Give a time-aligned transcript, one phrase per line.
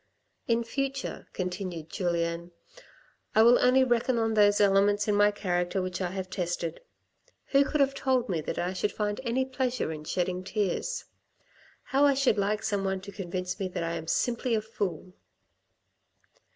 [0.55, 2.51] "In future," continued Julien,"
[3.35, 6.81] I will only reckon on those elements in my character which I have tested.
[7.49, 11.05] Who could have told me that I should find any pleasure in shedding tears?
[11.83, 15.13] How I should like some one to convince me that I am simply a fool